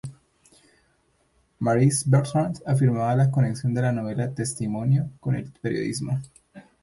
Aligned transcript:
Maryse 1.59 2.05
Bertrand 2.07 2.57
afirmaba 2.65 3.15
la 3.15 3.29
conexión 3.29 3.75
de 3.75 3.83
la 3.83 3.91
novela 3.91 4.33
testimonio 4.33 5.11
con 5.19 5.35
el 5.35 5.51
periodismo. 5.51 6.19